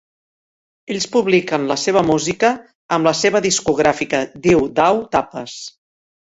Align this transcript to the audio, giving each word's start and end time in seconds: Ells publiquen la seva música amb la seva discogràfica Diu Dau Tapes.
Ells 0.95 1.05
publiquen 1.15 1.67
la 1.73 1.77
seva 1.81 2.03
música 2.07 2.51
amb 2.99 3.11
la 3.11 3.15
seva 3.21 3.45
discogràfica 3.49 4.25
Diu 4.49 4.67
Dau 4.83 5.07
Tapes. 5.19 5.63